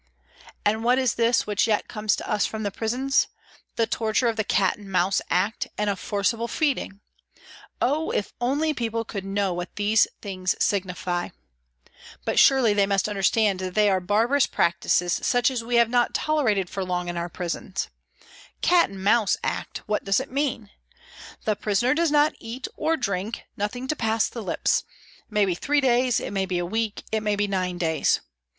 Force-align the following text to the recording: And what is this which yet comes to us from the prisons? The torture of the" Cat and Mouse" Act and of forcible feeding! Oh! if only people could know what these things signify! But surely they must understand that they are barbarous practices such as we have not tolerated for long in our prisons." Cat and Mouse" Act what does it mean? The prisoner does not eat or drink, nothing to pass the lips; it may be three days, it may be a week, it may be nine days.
And 0.65 0.83
what 0.83 0.97
is 0.97 1.13
this 1.13 1.45
which 1.45 1.67
yet 1.67 1.87
comes 1.87 2.15
to 2.15 2.27
us 2.27 2.47
from 2.47 2.63
the 2.63 2.71
prisons? 2.71 3.27
The 3.75 3.85
torture 3.85 4.27
of 4.27 4.35
the" 4.35 4.43
Cat 4.59 4.77
and 4.79 4.91
Mouse" 4.91 5.21
Act 5.29 5.67
and 5.77 5.91
of 5.91 5.99
forcible 5.99 6.47
feeding! 6.47 7.01
Oh! 7.79 8.09
if 8.09 8.33
only 8.41 8.73
people 8.73 9.05
could 9.05 9.23
know 9.23 9.53
what 9.53 9.75
these 9.75 10.07
things 10.19 10.55
signify! 10.59 11.29
But 12.25 12.39
surely 12.39 12.73
they 12.73 12.87
must 12.87 13.07
understand 13.07 13.59
that 13.59 13.75
they 13.75 13.91
are 13.91 13.99
barbarous 13.99 14.47
practices 14.47 15.19
such 15.21 15.51
as 15.51 15.63
we 15.63 15.75
have 15.75 15.87
not 15.91 16.15
tolerated 16.15 16.67
for 16.67 16.83
long 16.83 17.07
in 17.07 17.15
our 17.15 17.29
prisons." 17.29 17.89
Cat 18.63 18.89
and 18.89 19.03
Mouse" 19.03 19.37
Act 19.43 19.83
what 19.87 20.03
does 20.03 20.19
it 20.19 20.31
mean? 20.31 20.71
The 21.45 21.55
prisoner 21.55 21.93
does 21.93 22.09
not 22.09 22.33
eat 22.39 22.67
or 22.75 22.97
drink, 22.97 23.43
nothing 23.55 23.87
to 23.89 23.95
pass 23.95 24.27
the 24.29 24.41
lips; 24.41 24.79
it 25.19 25.31
may 25.31 25.45
be 25.45 25.53
three 25.53 25.79
days, 25.79 26.19
it 26.19 26.31
may 26.31 26.47
be 26.47 26.57
a 26.57 26.65
week, 26.65 27.03
it 27.11 27.21
may 27.21 27.35
be 27.35 27.45
nine 27.45 27.77
days. 27.77 28.21